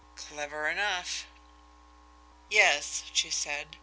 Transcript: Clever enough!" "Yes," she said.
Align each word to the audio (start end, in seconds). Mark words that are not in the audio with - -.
Clever 0.15 0.67
enough!" 0.67 1.27
"Yes," 2.49 3.03
she 3.13 3.29
said. 3.29 3.77